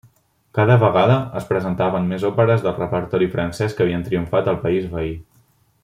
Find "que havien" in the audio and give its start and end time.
3.79-4.07